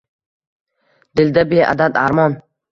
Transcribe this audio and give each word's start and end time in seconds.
Dilda 1.21 1.45
beadad 1.53 2.03
armon. 2.09 2.43